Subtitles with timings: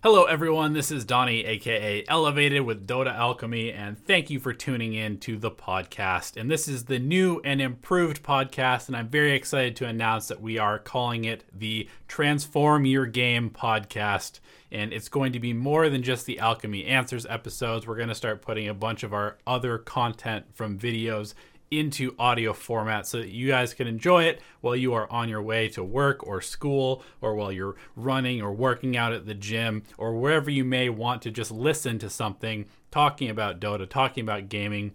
[0.00, 0.74] Hello, everyone.
[0.74, 5.36] This is Donnie, aka Elevated with Dota Alchemy, and thank you for tuning in to
[5.36, 6.36] the podcast.
[6.36, 10.40] And this is the new and improved podcast, and I'm very excited to announce that
[10.40, 14.38] we are calling it the Transform Your Game podcast.
[14.70, 17.84] And it's going to be more than just the Alchemy Answers episodes.
[17.84, 21.34] We're going to start putting a bunch of our other content from videos
[21.70, 25.42] into audio format so that you guys can enjoy it while you are on your
[25.42, 29.82] way to work or school or while you're running or working out at the gym
[29.96, 34.48] or wherever you may want to just listen to something talking about Dota, talking about
[34.48, 34.94] gaming,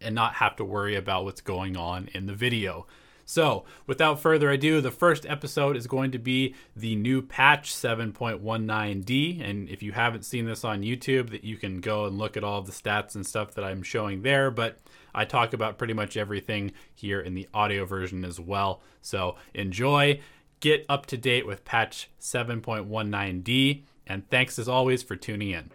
[0.00, 2.86] and not have to worry about what's going on in the video.
[3.28, 9.46] So, without further ado, the first episode is going to be the new patch 7.19D.
[9.46, 12.44] And if you haven't seen this on YouTube, that you can go and look at
[12.44, 14.52] all the stats and stuff that I'm showing there.
[14.52, 14.78] But
[15.12, 18.80] I talk about pretty much everything here in the audio version as well.
[19.02, 20.20] So enjoy,
[20.60, 25.70] get up to date with patch 7.19D, and thanks as always for tuning in.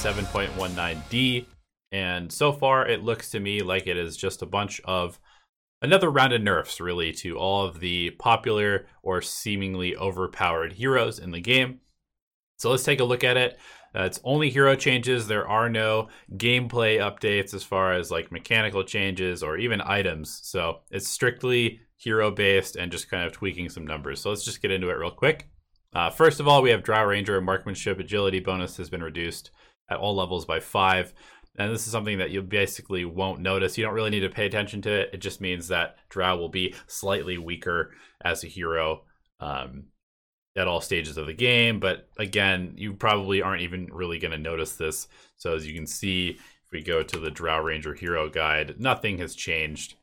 [0.00, 1.44] 7.19D,
[1.92, 5.20] and so far it looks to me like it is just a bunch of
[5.82, 11.32] another round of nerfs, really, to all of the popular or seemingly overpowered heroes in
[11.32, 11.80] the game.
[12.56, 13.58] So let's take a look at it.
[13.94, 15.26] Uh, it's only hero changes.
[15.26, 20.40] There are no gameplay updates as far as like mechanical changes or even items.
[20.42, 24.20] So it's strictly hero based and just kind of tweaking some numbers.
[24.20, 25.50] So let's just get into it real quick.
[25.92, 29.50] Uh, first of all, we have Drow Ranger marksmanship agility bonus has been reduced
[29.88, 31.12] at all levels by five.
[31.58, 33.76] And this is something that you basically won't notice.
[33.76, 35.10] You don't really need to pay attention to it.
[35.12, 37.90] It just means that Drow will be slightly weaker
[38.24, 39.02] as a hero
[39.40, 39.86] um,
[40.56, 41.80] at all stages of the game.
[41.80, 45.08] But again, you probably aren't even really going to notice this.
[45.36, 49.18] So as you can see, if we go to the Drow Ranger hero guide, nothing
[49.18, 49.94] has changed.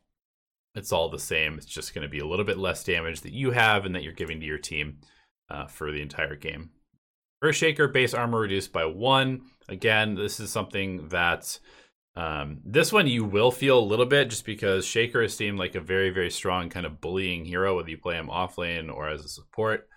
[0.74, 1.54] It's all the same.
[1.54, 4.02] It's just going to be a little bit less damage that you have and that
[4.02, 4.98] you're giving to your team
[5.50, 6.70] uh, for the entire game.
[7.42, 9.42] Earthshaker base armor reduced by one.
[9.68, 11.58] Again, this is something that
[12.16, 15.76] um, this one you will feel a little bit just because Shaker is seemed like
[15.76, 19.24] a very, very strong kind of bullying hero, whether you play him offlane or as
[19.24, 19.88] a support.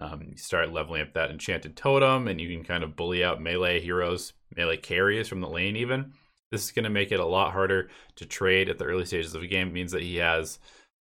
[0.00, 3.42] Um, you start leveling up that enchanted totem, and you can kind of bully out
[3.42, 6.12] melee heroes, melee carries from the lane, even.
[6.50, 9.34] This is going to make it a lot harder to trade at the early stages
[9.34, 9.68] of the game.
[9.68, 10.58] It means that he has,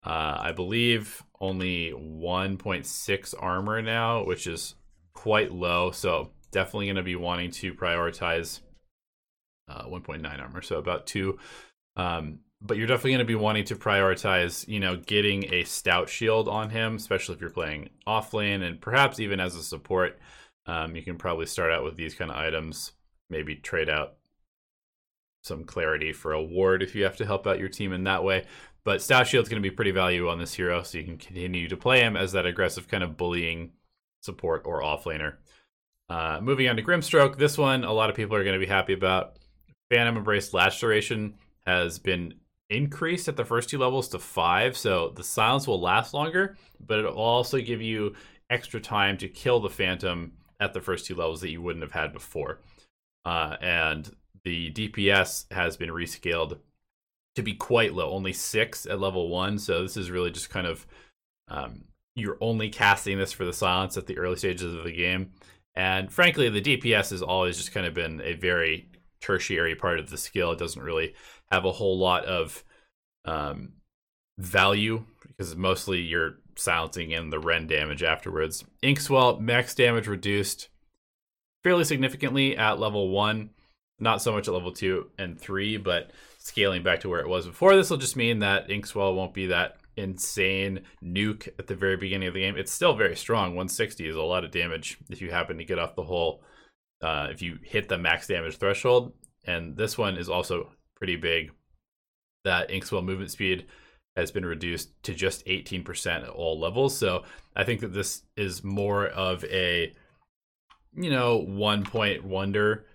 [0.05, 4.75] uh, I believe, only 1.6 armor now, which is
[5.13, 5.91] quite low.
[5.91, 8.61] So definitely going to be wanting to prioritize
[9.67, 11.39] uh, 1.9 armor, so about two.
[11.95, 16.07] Um, but you're definitely going to be wanting to prioritize, you know, getting a stout
[16.07, 20.17] shield on him, especially if you're playing off lane and perhaps even as a support.
[20.65, 22.93] Um, you can probably start out with these kind of items,
[23.29, 24.13] maybe trade out
[25.43, 28.23] some clarity for a ward if you have to help out your team in that
[28.23, 28.45] way.
[28.85, 31.67] But Stout Shield's going to be pretty valuable on this hero, so you can continue
[31.67, 33.71] to play him as that aggressive kind of bullying
[34.21, 35.35] support or offlaner.
[36.09, 38.71] Uh, moving on to Grimstroke, this one a lot of people are going to be
[38.71, 39.37] happy about.
[39.89, 41.35] Phantom Embrace Latch Duration
[41.65, 42.33] has been
[42.69, 46.99] increased at the first two levels to five, so the silence will last longer, but
[46.99, 48.15] it will also give you
[48.49, 51.91] extra time to kill the Phantom at the first two levels that you wouldn't have
[51.91, 52.59] had before.
[53.25, 56.59] Uh, and the DPS has been rescaled
[57.35, 59.57] to be quite low, only six at level one.
[59.57, 60.85] So this is really just kind of
[61.47, 61.85] um,
[62.15, 65.31] you're only casting this for the silence at the early stages of the game.
[65.75, 68.87] And frankly, the DPS has always just kind of been a very
[69.21, 70.51] tertiary part of the skill.
[70.51, 71.15] It doesn't really
[71.51, 72.63] have a whole lot of
[73.25, 73.73] um,
[74.37, 78.63] value because mostly you're silencing in the Rend damage afterwards.
[78.81, 80.69] Inkswell, max damage reduced
[81.63, 83.49] fairly significantly at level 1.
[83.99, 87.47] Not so much at level 2 and 3, but scaling back to where it was
[87.47, 87.75] before.
[87.75, 92.27] This will just mean that Inkswell won't be that insane nuke at the very beginning
[92.27, 92.57] of the game.
[92.57, 93.49] It's still very strong.
[93.49, 96.43] 160 is a lot of damage if you happen to get off the whole,
[97.01, 99.13] uh, if you hit the max damage threshold.
[99.45, 101.51] And this one is also pretty big.
[102.43, 103.65] That Inkswell movement speed
[104.15, 106.97] has been reduced to just 18% at all levels.
[106.97, 107.23] So
[107.55, 109.93] I think that this is more of a,
[110.95, 112.85] you know, one point wonder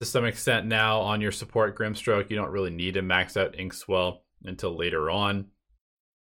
[0.00, 2.30] to some extent now on your support Grimstroke.
[2.30, 5.46] You don't really need to max out Inkswell until later on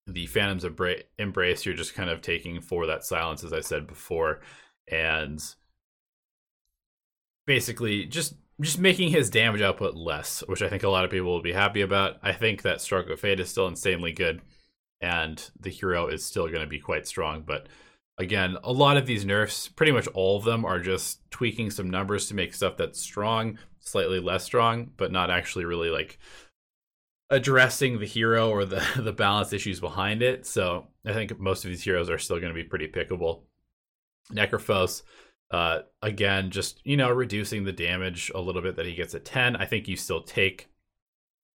[0.06, 0.78] the Phantom's of
[1.18, 4.40] embrace, you're just kind of taking for that silence, as I said before,
[4.90, 5.40] and
[7.46, 11.28] basically just just making his damage output less, which I think a lot of people
[11.28, 12.18] will be happy about.
[12.22, 14.42] I think that Stroke of Fate is still insanely good,
[15.00, 17.42] and the hero is still going to be quite strong.
[17.46, 17.66] But
[18.18, 21.90] again, a lot of these nerfs, pretty much all of them, are just tweaking some
[21.90, 26.18] numbers to make stuff that's strong slightly less strong, but not actually really like
[27.30, 30.46] addressing the hero or the the balance issues behind it.
[30.46, 33.42] So I think most of these heroes are still going to be pretty pickable.
[34.32, 35.02] Necrophos,
[35.52, 39.24] uh, again, just you know, reducing the damage a little bit that he gets at
[39.24, 39.54] ten.
[39.56, 40.68] I think you still take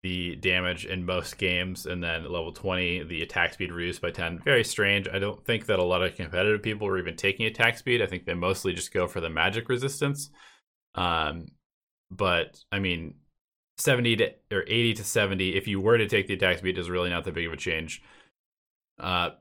[0.01, 4.39] the damage in most games, and then level twenty, the attack speed reduced by ten.
[4.39, 5.07] Very strange.
[5.07, 8.01] I don't think that a lot of competitive people are even taking attack speed.
[8.01, 10.31] I think they mostly just go for the magic resistance.
[10.95, 11.45] Um,
[12.09, 13.15] but I mean,
[13.77, 16.89] 70 to or 80 to 70 if you were to take the attack speed is
[16.89, 18.03] really not that big of a change
[18.99, 19.31] uh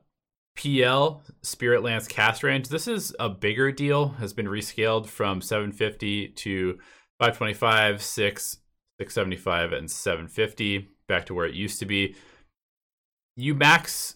[0.55, 2.69] pl spirit lance cast range.
[2.69, 6.73] This is a bigger deal has been rescaled from 750 to
[7.19, 8.57] 525 6
[8.99, 12.15] 675 and 750 back to where it used to be.
[13.35, 14.15] You max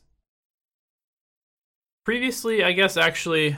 [2.06, 3.54] previously i guess actually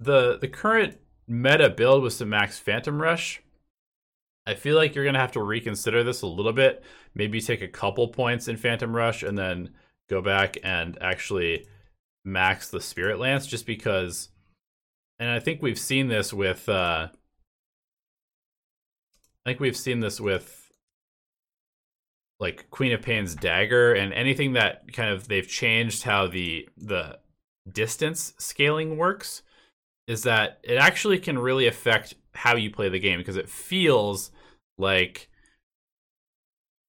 [0.00, 0.98] the the current
[1.28, 3.42] meta build was to max phantom rush.
[4.46, 6.82] I feel like you're gonna have to reconsider this a little bit.
[7.14, 9.70] Maybe take a couple points in Phantom Rush and then
[10.08, 11.66] go back and actually
[12.24, 14.28] max the Spirit Lance, just because.
[15.18, 16.68] And I think we've seen this with.
[16.68, 17.08] Uh,
[19.44, 20.70] I think we've seen this with
[22.40, 27.18] like Queen of Pain's dagger and anything that kind of they've changed how the the
[27.70, 29.42] distance scaling works
[30.06, 34.30] is that it actually can really affect how you play the game because it feels
[34.78, 35.27] like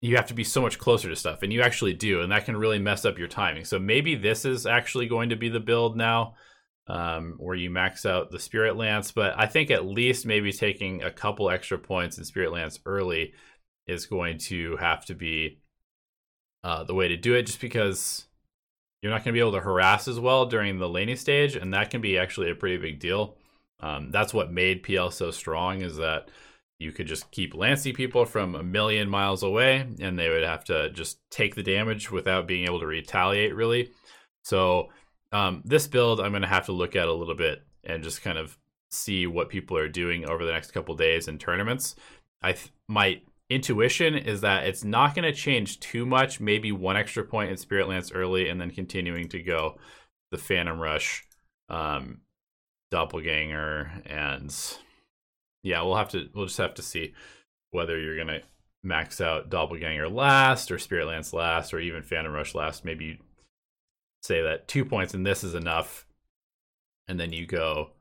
[0.01, 2.45] you have to be so much closer to stuff and you actually do and that
[2.45, 3.65] can really mess up your timing.
[3.65, 6.35] So maybe this is actually going to be the build now
[6.89, 11.03] um, where you max out the spirit lance but i think at least maybe taking
[11.03, 13.33] a couple extra points in spirit lance early
[13.87, 15.59] is going to have to be
[16.63, 18.25] uh, the way to do it just because
[19.01, 21.73] you're not going to be able to harass as well during the laning stage and
[21.73, 23.37] that can be actually a pretty big deal.
[23.79, 26.29] Um, that's what made pl so strong is that
[26.79, 30.63] you could just keep lancing people from a million miles away and they would have
[30.63, 33.91] to just take the damage without being able to retaliate really.
[34.43, 34.89] So
[35.31, 38.23] um, this build i'm going to have to look at a little bit and just
[38.23, 38.57] kind of
[38.89, 41.95] see what people are doing over the next couple days in tournaments.
[42.41, 46.95] I th- my intuition is that it's not going to change too much maybe one
[46.95, 49.77] extra point in spirit lance early and then continuing to go
[50.31, 51.25] the phantom rush
[51.69, 52.21] um,
[52.91, 54.55] doppelganger and
[55.63, 57.13] yeah, we'll have to we'll just have to see
[57.71, 58.41] whether you're gonna
[58.83, 62.85] max out Doppelganger last or Spirit Lance last or even Phantom Rush last.
[62.85, 63.17] Maybe you
[64.23, 66.05] say that two points in this is enough,
[67.07, 67.91] and then you go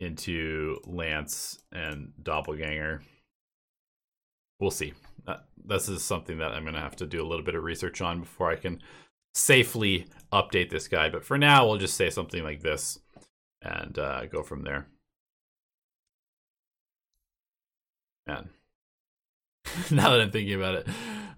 [0.00, 3.02] into Lance and Doppelganger.
[4.60, 4.92] We'll see.
[5.26, 8.00] Uh, this is something that I'm gonna have to do a little bit of research
[8.00, 8.82] on before I can
[9.34, 11.12] safely update this guide.
[11.12, 12.98] But for now, we'll just say something like this
[13.62, 14.86] and uh, go from there.
[18.28, 18.50] Man.
[19.90, 20.88] now that I'm thinking about it,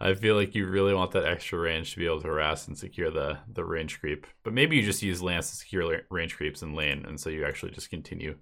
[0.01, 2.77] I feel like you really want that extra range to be able to harass and
[2.77, 4.27] secure the the range creep.
[4.43, 7.45] But maybe you just use Lance to secure range creeps in lane, and so you
[7.45, 8.37] actually just continue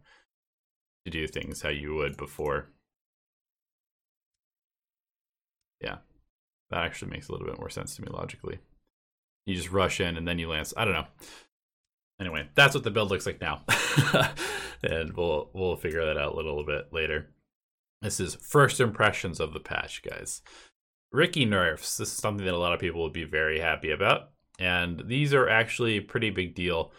[1.04, 2.70] to do things how you would before.
[5.80, 5.98] Yeah,
[6.70, 8.58] that actually makes a little bit more sense to me logically.
[9.46, 10.74] You just rush in and then you lance.
[10.76, 11.06] I don't know.
[12.20, 13.62] Anyway, that's what the build looks like now,
[14.82, 17.28] and we'll we'll figure that out a little bit later.
[18.02, 20.40] This is first impressions of the patch, guys.
[21.10, 21.96] Riki nerfs.
[21.96, 24.30] This is something that a lot of people would be very happy about.
[24.58, 26.92] And these are actually a pretty big deal.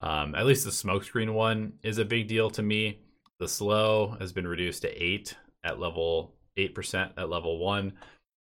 [0.00, 3.00] Um, at least the smokescreen one is a big deal to me.
[3.38, 7.92] The slow has been reduced to 8 at level 8% at level 1.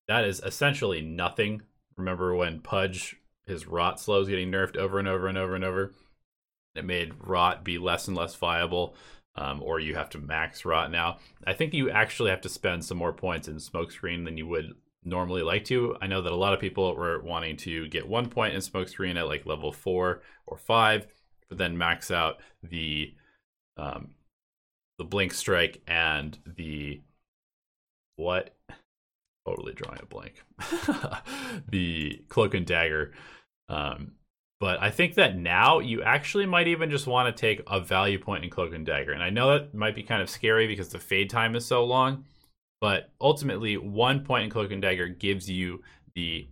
[0.08, 1.62] That is essentially nothing.
[1.96, 5.64] Remember when Pudge, his rot slow is getting nerfed over and over and over and
[5.64, 5.92] over?
[6.74, 8.94] It made rot be less and less viable
[9.40, 11.16] um, or you have to max rot now.
[11.46, 14.74] I think you actually have to spend some more points in smokescreen than you would
[15.02, 15.96] normally like to.
[16.00, 19.16] I know that a lot of people were wanting to get one point in smokescreen
[19.18, 21.06] at like level four or five,
[21.48, 23.14] but then max out the
[23.78, 24.10] um,
[24.98, 27.00] the blink strike and the
[28.16, 28.54] what?
[29.48, 30.44] Totally drawing a blank.
[31.68, 33.12] the cloak and dagger.
[33.70, 34.12] Um,
[34.60, 38.18] but I think that now you actually might even just want to take a value
[38.18, 39.12] point in Cloak and Dagger.
[39.12, 41.82] And I know that might be kind of scary because the fade time is so
[41.84, 42.26] long,
[42.80, 45.82] but ultimately, one point in Cloak and Dagger gives you
[46.14, 46.46] the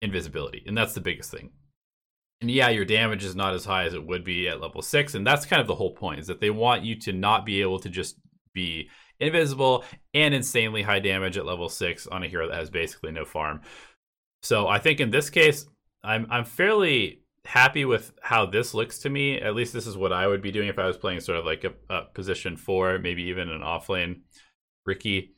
[0.00, 1.50] invisibility, and that's the biggest thing.
[2.40, 5.14] And yeah, your damage is not as high as it would be at level six,
[5.14, 7.62] and that's kind of the whole point is that they want you to not be
[7.62, 8.16] able to just
[8.52, 8.90] be
[9.20, 13.24] invisible and insanely high damage at level six on a hero that has basically no
[13.24, 13.60] farm.
[14.42, 15.66] So I think in this case,
[16.02, 19.40] I'm I'm fairly happy with how this looks to me.
[19.40, 21.44] At least this is what I would be doing if I was playing sort of
[21.44, 24.20] like a, a position four, maybe even an offlane
[24.86, 25.34] Riki,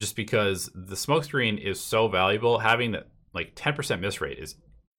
[0.00, 2.58] just because the smokescreen is so valuable.
[2.58, 4.56] Having that like 10% miss rate is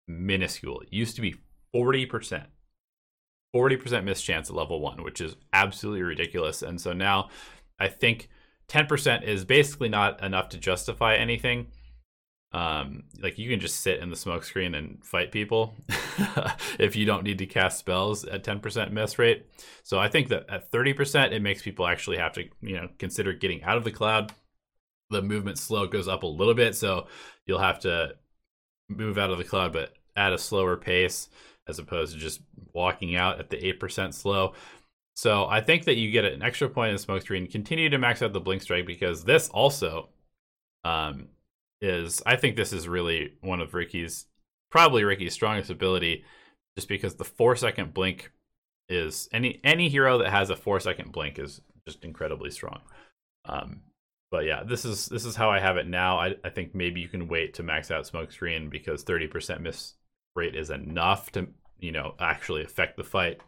[0.08, 0.82] minuscule.
[0.82, 1.36] It used to be
[1.74, 2.46] 40%.
[3.56, 6.62] 40% miss chance at level one, which is absolutely ridiculous.
[6.62, 7.30] And so now
[7.80, 8.30] I think
[8.68, 11.68] 10% is basically not enough to justify anything
[12.52, 15.76] um like you can just sit in the smoke screen and fight people
[16.80, 19.46] if you don't need to cast spells at 10% miss rate.
[19.84, 23.34] So i think that at 30% it makes people actually have to you know consider
[23.34, 24.34] getting out of the cloud.
[25.12, 27.08] The movement slow goes up a little bit so
[27.46, 28.16] you'll have to
[28.90, 31.30] move out of the cloud but at a slower pace
[31.68, 32.42] as opposed to just
[32.74, 34.54] walking out at the 8% slow.
[35.16, 37.46] So i think that you get an extra point in smoke screen.
[37.46, 40.10] Continue to max out the blink strike because this also
[40.84, 41.28] um
[41.82, 44.26] is I think this is really one of Riki's
[44.70, 46.26] probably Riki's strongest ability,
[46.76, 48.32] just because the four second blink
[48.88, 52.82] is any any hero that has a four second blink is just incredibly strong.
[53.46, 53.82] Um,
[54.32, 56.20] but yeah, this is this is how I have it now.
[56.20, 59.96] I, I think maybe you can wait to max out smoke screen because 30% miss
[60.36, 61.48] rate is enough to
[61.80, 63.42] you know actually affect the fight.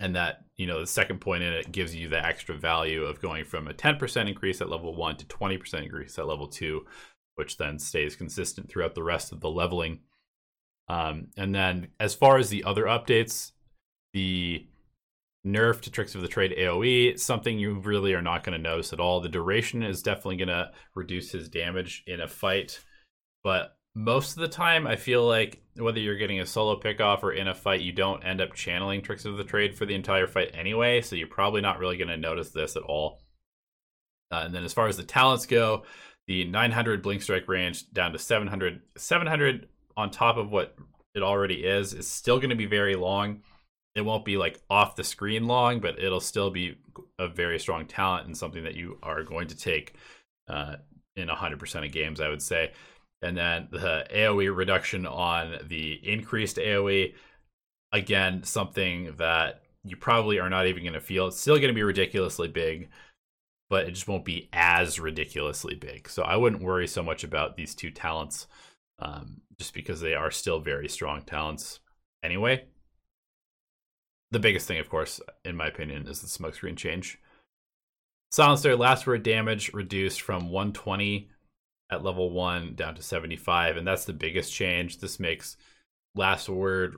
[0.00, 3.20] And that, you know, the second point in it gives you the extra value of
[3.20, 6.86] going from a 10% increase at level one to 20% increase at level two
[7.38, 10.00] which then stays consistent throughout the rest of the leveling.
[10.88, 13.52] Um, and then as far as the other updates,
[14.12, 14.66] the
[15.46, 18.92] nerf to Tricks of the Trade AoE, something you really are not going to notice
[18.92, 19.20] at all.
[19.20, 22.80] The duration is definitely going to reduce his damage in a fight,
[23.44, 27.24] but most of the time, I feel like whether you're getting a solo pick off
[27.24, 29.94] or in a fight, you don't end up channeling Tricks of the Trade for the
[29.94, 33.20] entire fight anyway, so you're probably not really going to notice this at all.
[34.30, 35.84] Uh, and then as far as the talents go,
[36.28, 39.66] the 900 blink strike range down to 700 700
[39.96, 40.76] on top of what
[41.14, 43.40] it already is is still going to be very long.
[43.96, 46.76] It won't be like off the screen long but it'll still be
[47.18, 49.94] a very strong talent and something that you are going to take
[50.48, 50.76] uh,
[51.16, 52.72] in 100% of games i would say.
[53.22, 57.14] And then the aoe reduction on the increased aoe
[57.90, 61.28] again something that you probably are not even going to feel.
[61.28, 62.90] It's still going to be ridiculously big
[63.70, 66.08] but it just won't be as ridiculously big.
[66.08, 68.46] So I wouldn't worry so much about these two talents,
[68.98, 71.80] um, just because they are still very strong talents
[72.22, 72.64] anyway.
[74.30, 77.18] The biggest thing, of course, in my opinion, is the smokescreen change.
[78.30, 81.30] Silencer last word damage reduced from 120
[81.90, 84.98] at level 1 down to 75, and that's the biggest change.
[84.98, 85.56] This makes
[86.14, 86.96] last word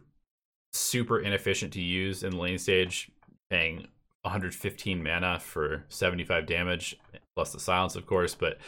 [0.72, 3.10] super inefficient to use in the lane stage,
[3.48, 3.86] paying
[4.22, 6.96] 115 mana for 75 damage,
[7.34, 8.58] plus the silence, of course, but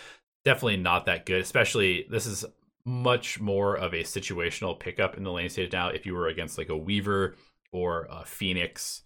[0.44, 1.40] definitely not that good.
[1.40, 2.44] Especially, this is
[2.85, 5.88] much more of a situational pickup in the lane stage now.
[5.88, 7.37] If you were against like a Weaver
[7.73, 9.02] or a Phoenix,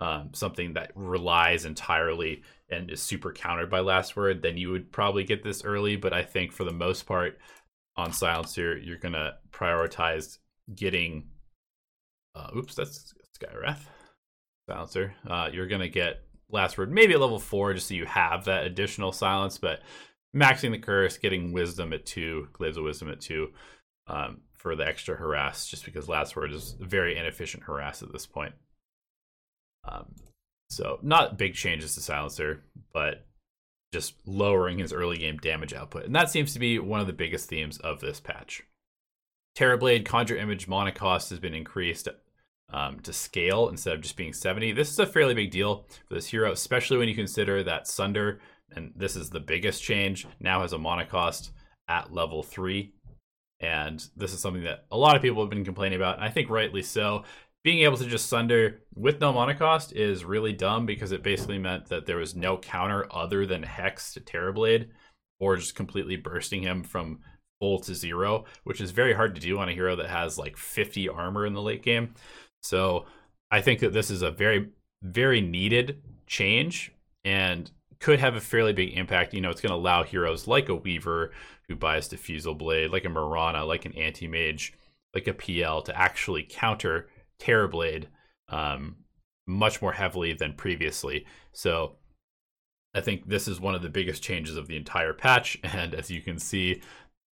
[0.00, 4.90] um, something that relies entirely and is super countered by last word, then you would
[4.90, 5.96] probably get this early.
[5.96, 7.38] But I think for the most part,
[7.96, 10.38] on Silencer, you're gonna prioritize
[10.74, 11.28] getting.
[12.34, 13.86] Uh, oops, that's Skywrath
[14.68, 15.14] silencer.
[15.28, 18.64] Uh, you're gonna get last word maybe at level four just so you have that
[18.64, 19.80] additional silence, but
[20.34, 23.48] maxing the curse, getting wisdom at two, glaives of wisdom at two,
[24.06, 28.26] um, for the extra harass, just because last word is very inefficient harass at this
[28.26, 28.54] point.
[29.86, 30.14] Um,
[30.70, 33.26] so not big changes to silencer, but
[33.92, 37.12] just lowering his early game damage output, and that seems to be one of the
[37.12, 38.62] biggest themes of this patch.
[39.56, 42.08] Terrorblade Conjure Image mana cost has been increased
[42.72, 44.72] um, to scale instead of just being 70.
[44.72, 48.40] This is a fairly big deal for this hero, especially when you consider that Sunder,
[48.74, 51.52] and this is the biggest change, now has a mana cost
[51.88, 52.92] at level 3.
[53.60, 56.30] And this is something that a lot of people have been complaining about, and I
[56.30, 57.24] think rightly so.
[57.62, 61.58] Being able to just Sunder with no mana cost is really dumb because it basically
[61.58, 64.88] meant that there was no counter other than Hex to Terrorblade,
[65.40, 67.20] or just completely bursting him from
[67.60, 70.56] full to zero, which is very hard to do on a hero that has like
[70.56, 72.14] 50 armor in the late game.
[72.64, 73.04] So
[73.50, 74.70] I think that this is a very,
[75.02, 76.92] very needed change
[77.24, 79.34] and could have a fairly big impact.
[79.34, 81.32] You know, it's going to allow heroes like a Weaver
[81.68, 84.72] who buys Diffusal Blade, like a Marana, like an Anti Mage,
[85.14, 88.06] like a PL to actually counter Terrorblade
[88.48, 88.96] um,
[89.46, 91.26] much more heavily than previously.
[91.52, 91.96] So
[92.94, 95.58] I think this is one of the biggest changes of the entire patch.
[95.64, 96.80] And as you can see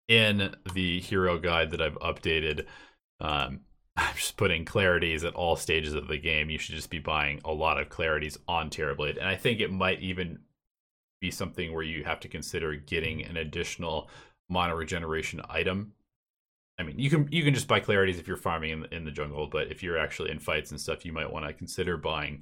[0.09, 2.65] in the hero guide that I've updated,
[3.21, 3.61] um,
[3.97, 6.49] I'm just putting clarities at all stages of the game.
[6.49, 9.17] You should just be buying a lot of clarities on Terrorblade.
[9.17, 10.39] And I think it might even
[11.19, 14.09] be something where you have to consider getting an additional
[14.49, 15.93] mana regeneration item
[16.81, 19.05] I mean, you can you can just buy clarities if you're farming in the, in
[19.05, 21.95] the jungle, but if you're actually in fights and stuff, you might want to consider
[21.95, 22.41] buying,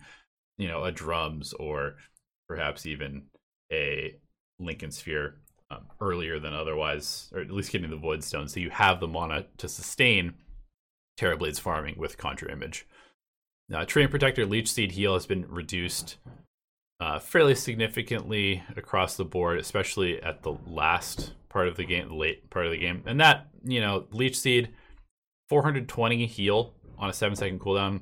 [0.58, 1.98] you know, a drums or
[2.48, 3.24] perhaps even
[3.70, 4.16] a
[4.58, 8.70] Linken's Sphere um, earlier than otherwise, or at least getting the Void Stone, so you
[8.70, 10.36] have the mana to sustain
[11.20, 12.88] Terrorblade's farming with Conjure Image.
[13.68, 16.18] Now, Treant Protector Leech Seed heal has been reduced
[17.00, 22.16] uh, fairly significantly across the board, especially at the last part of the game, the
[22.16, 23.04] late part of the game.
[23.06, 24.70] And that, you know, Leech Seed,
[25.50, 28.02] 420 heal on a seven second cooldown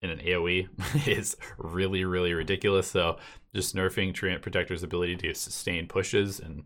[0.00, 0.68] in an AoE
[1.08, 2.88] is really, really ridiculous.
[2.90, 3.18] So
[3.54, 6.64] just nerfing Treant Protector's ability to sustain pushes, and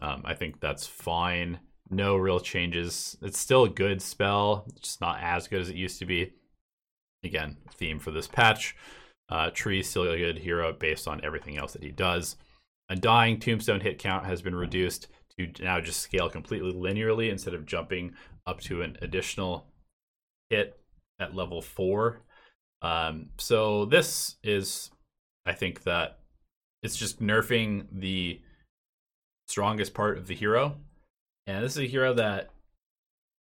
[0.00, 1.60] um, I think that's fine.
[1.90, 3.16] No real changes.
[3.20, 6.32] It's still a good spell, just not as good as it used to be.
[7.24, 8.76] Again, theme for this patch.
[9.28, 12.36] Uh, Tree still a good hero based on everything else that he does.
[12.88, 17.66] Undying Tombstone hit count has been reduced to now just scale completely linearly instead of
[17.66, 18.14] jumping
[18.46, 19.66] up to an additional
[20.48, 20.80] hit
[21.20, 22.22] at level four.
[22.82, 24.90] Um, so this is,
[25.46, 26.18] I think that
[26.82, 28.40] it's just nerfing the
[29.48, 30.76] strongest part of the hero,
[31.56, 32.50] and this is a hero that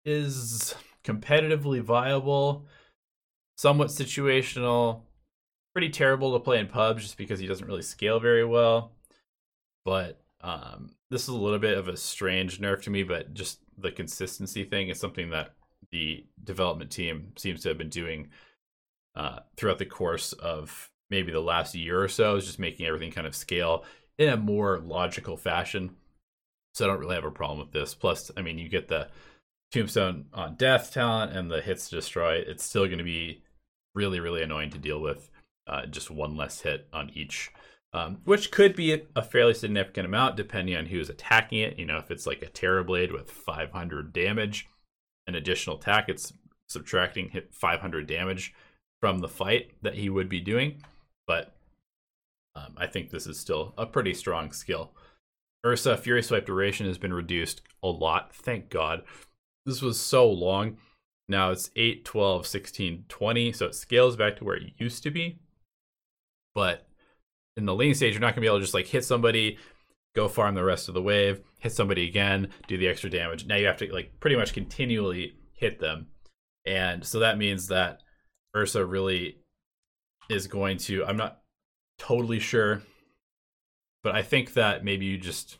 [0.04, 2.66] is competitively viable,
[3.56, 5.02] somewhat situational,
[5.72, 8.92] pretty terrible to play in pubs just because he doesn't really scale very well.
[9.84, 13.60] But um, this is a little bit of a strange nerf to me, but just
[13.78, 15.50] the consistency thing is something that
[15.90, 18.28] the development team seems to have been doing
[19.14, 23.12] uh, throughout the course of maybe the last year or so, is just making everything
[23.12, 23.84] kind of scale
[24.18, 25.94] in a more logical fashion.
[26.76, 27.95] So I don't really have a problem with this.
[27.95, 29.09] Plus, I mean, you get the
[29.73, 32.35] tombstone on death talent and the hits to destroy.
[32.35, 33.42] It's still going to be
[33.95, 35.30] really, really annoying to deal with
[35.66, 37.50] uh, just one less hit on each,
[37.95, 41.78] um, which could be a fairly significant amount depending on who's attacking it.
[41.78, 44.68] You know, if it's like a Terrorblade with 500 damage,
[45.26, 46.35] an additional attack, it's
[46.68, 48.52] subtracting hit 500 damage
[49.00, 50.83] from the fight that he would be doing.
[51.26, 51.56] But
[52.54, 54.93] um, I think this is still a pretty strong skill.
[55.66, 58.32] Ursa Fury Swipe duration has been reduced a lot.
[58.32, 59.02] Thank God.
[59.64, 60.76] This was so long.
[61.28, 63.52] Now it's 8, 12, 16, 20.
[63.52, 65.40] So it scales back to where it used to be.
[66.54, 66.86] But
[67.56, 69.58] in the lane stage, you're not gonna be able to just like hit somebody,
[70.14, 73.44] go farm the rest of the wave, hit somebody again, do the extra damage.
[73.44, 76.06] Now you have to like pretty much continually hit them.
[76.64, 78.02] And so that means that
[78.54, 79.38] Ursa really
[80.28, 81.40] is going to I'm not
[81.98, 82.82] totally sure,
[84.06, 85.58] but I think that maybe you just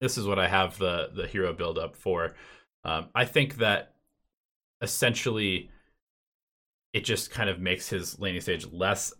[0.00, 2.34] this is what I have the the hero build up for.
[2.82, 3.94] Um, I think that
[4.82, 5.70] essentially
[6.92, 9.12] it just kind of makes his laning stage less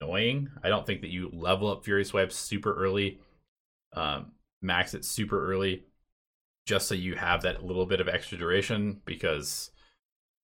[0.00, 0.50] annoying.
[0.64, 3.20] I don't think that you level up Fury Swipes super early,
[3.92, 5.84] um, max it super early,
[6.66, 9.70] just so you have that little bit of extra duration because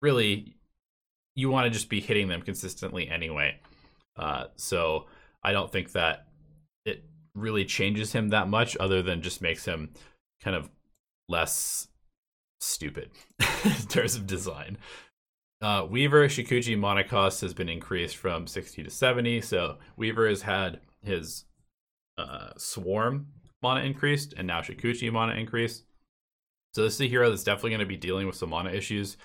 [0.00, 0.54] really
[1.34, 3.58] you want to just be hitting them consistently anyway.
[4.16, 5.06] Uh, so
[5.42, 6.28] I don't think that
[6.84, 9.90] it really changes him that much, other than just makes him
[10.42, 10.68] kind of
[11.28, 11.88] less
[12.60, 13.10] stupid
[13.64, 14.78] in terms of design.
[15.60, 19.40] Uh, Weaver Shukuchi mana cost has been increased from 60 to 70.
[19.42, 21.44] So Weaver has had his
[22.18, 23.28] uh, Swarm
[23.62, 25.84] mana increased, and now Shukuchi mana increased.
[26.74, 29.16] So this is a hero that's definitely going to be dealing with some mana issues.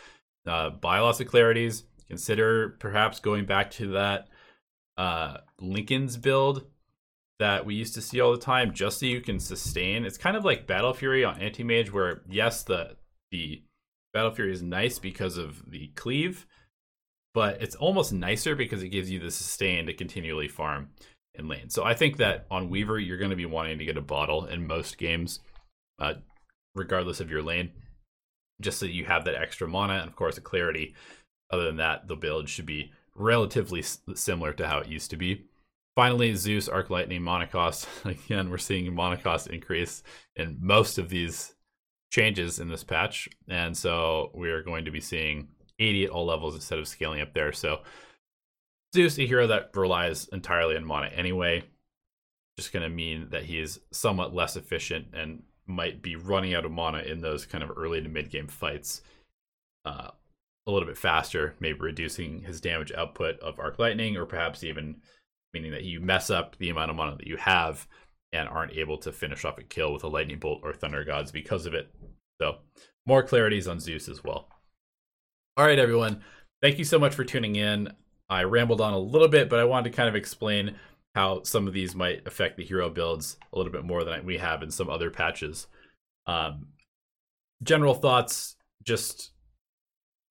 [0.46, 1.84] Uh, buy lots of clarities.
[2.08, 4.28] Consider perhaps going back to that
[4.98, 6.66] uh, Linken's build
[7.40, 10.06] that we used to see all the time, just so you can sustain.
[10.06, 12.96] It's kind of like Battle Fury on Anti Mage, where yes, the
[13.32, 13.62] the
[14.14, 16.48] Battle Fury is nice because of the cleave,
[17.34, 20.90] but it's almost nicer because it gives you the sustain to continually farm
[21.36, 21.70] in lane.
[21.70, 24.46] So I think that on Weaver, you're going to be wanting to get a bottle
[24.46, 25.40] in most games,
[26.00, 26.16] uh,
[26.74, 27.72] regardless of your lane,
[28.60, 30.96] just so you have that extra mana and, of course, a clarity.
[31.52, 33.84] Other than that, the build should be relatively
[34.16, 35.46] similar to how it used to be.
[35.98, 37.88] Finally, Zeus Arc Lightning mana cost.
[38.06, 40.04] Again, we're seeing mana cost increase
[40.36, 41.56] in most of these
[42.12, 45.48] changes in this patch, and so we are going to be seeing
[45.80, 47.52] 80 at all levels instead of scaling up there.
[47.52, 47.80] So
[48.94, 51.64] Zeus, a hero that relies entirely on mana anyway,
[52.60, 56.66] just going to mean that he is somewhat less efficient and might be running out
[56.66, 59.02] of mana in those kind of early to mid game fights
[59.84, 60.12] uh,
[60.68, 64.98] a little bit faster, maybe reducing his damage output of Arc Lightning, or perhaps even
[65.58, 67.88] meaning that you mess up the amount of mana that you have
[68.32, 71.32] and aren't able to finish off a kill with a lightning bolt or thunder gods
[71.32, 71.90] because of it.
[72.40, 72.58] So,
[73.06, 74.48] more clarities on Zeus as well.
[75.56, 76.22] All right, everyone.
[76.62, 77.90] Thank you so much for tuning in.
[78.30, 80.76] I rambled on a little bit, but I wanted to kind of explain
[81.16, 84.38] how some of these might affect the hero builds a little bit more than we
[84.38, 85.68] have in some other patches.
[86.28, 86.68] Um,
[87.64, 89.32] general thoughts just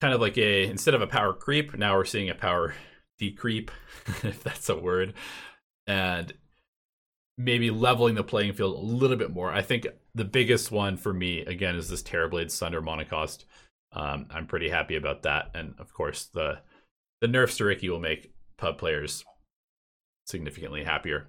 [0.01, 2.75] kind of like a instead of a power creep, now we're seeing a power
[3.21, 3.71] decreep,
[4.23, 5.15] if that's a word,
[5.87, 6.33] and
[7.39, 9.53] maybe leveling the playing field a little bit more.
[9.53, 13.45] I think the biggest one for me again is this Terrorblade Sunder mana cost.
[13.93, 16.59] Um, I'm pretty happy about that, and of course the
[17.21, 19.25] the nerfs to Riki will make pub players
[20.27, 21.29] significantly happier.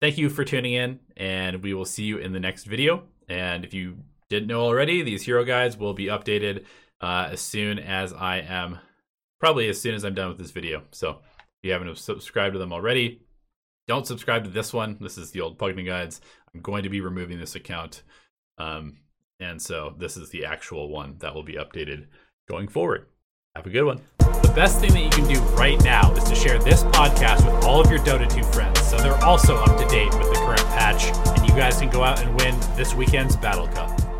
[0.00, 3.04] Thank you for tuning in, and we will see you in the next video.
[3.28, 6.64] And if you didn't know already, these hero guides will be updated
[7.00, 8.78] uh, as soon as I am,
[9.42, 10.84] probably as soon as I'm done with this video.
[10.92, 13.22] So if you haven't subscribed to them already,
[13.88, 14.98] don't subscribe to this one.
[15.00, 16.20] This is the old Pugna guides.
[16.54, 18.04] I'm going to be removing this account.
[18.58, 18.98] Um,
[19.40, 22.06] and so this is the actual one that will be updated
[22.48, 23.06] going forward.
[23.56, 24.00] Have a good one.
[24.18, 27.64] The best thing that you can do right now is to share this podcast with
[27.64, 30.64] all of your Dota 2 friends so they're also up to date with the current
[30.66, 34.11] patch and you guys can go out and win this weekend's Battle Cup.